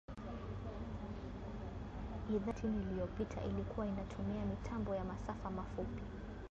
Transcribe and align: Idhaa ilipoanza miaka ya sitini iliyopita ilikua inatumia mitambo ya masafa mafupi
Idhaa 2.29 2.29
ilipoanza 2.29 2.29
miaka 2.29 2.51
ya 2.51 2.55
sitini 2.55 2.83
iliyopita 2.91 3.43
ilikua 3.45 3.85
inatumia 3.85 4.45
mitambo 4.45 4.95
ya 4.95 5.03
masafa 5.03 5.49
mafupi 5.51 6.01